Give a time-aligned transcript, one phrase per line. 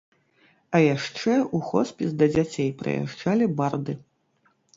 [0.77, 3.97] А яшчэ ў хоспіс да дзяцей прыязджалі барды.